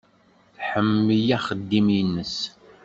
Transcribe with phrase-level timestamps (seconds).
[0.57, 2.37] Tḥemmel axeddim-nnes.